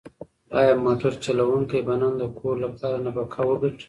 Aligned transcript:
ایا 0.59 0.73
موټر 0.85 1.13
چلونکی 1.23 1.79
به 1.87 1.95
نن 2.01 2.13
د 2.21 2.23
کور 2.39 2.55
لپاره 2.63 2.97
نفقه 3.05 3.41
وګټي؟ 3.45 3.79